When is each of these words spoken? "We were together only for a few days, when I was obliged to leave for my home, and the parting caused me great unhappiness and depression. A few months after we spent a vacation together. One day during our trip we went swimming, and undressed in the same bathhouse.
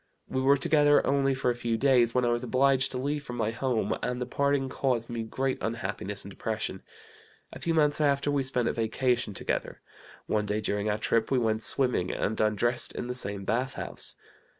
"We 0.27 0.41
were 0.41 0.57
together 0.57 1.05
only 1.05 1.35
for 1.35 1.51
a 1.51 1.53
few 1.53 1.77
days, 1.77 2.15
when 2.15 2.25
I 2.25 2.29
was 2.31 2.43
obliged 2.43 2.89
to 2.91 2.97
leave 2.97 3.21
for 3.23 3.33
my 3.33 3.51
home, 3.51 3.95
and 4.01 4.19
the 4.19 4.25
parting 4.25 4.67
caused 4.67 5.11
me 5.11 5.21
great 5.21 5.59
unhappiness 5.61 6.25
and 6.25 6.31
depression. 6.31 6.81
A 7.53 7.59
few 7.59 7.75
months 7.75 8.01
after 8.01 8.31
we 8.31 8.41
spent 8.41 8.67
a 8.67 8.73
vacation 8.73 9.35
together. 9.35 9.79
One 10.25 10.47
day 10.47 10.59
during 10.59 10.89
our 10.89 10.97
trip 10.97 11.29
we 11.29 11.37
went 11.37 11.61
swimming, 11.61 12.09
and 12.11 12.41
undressed 12.41 12.93
in 12.93 13.05
the 13.09 13.13
same 13.13 13.45
bathhouse. 13.45 14.15